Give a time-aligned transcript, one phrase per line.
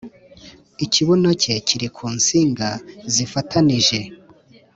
[0.85, 2.67] ikibuno cye kiri ku nsinga
[3.13, 3.99] zifatanije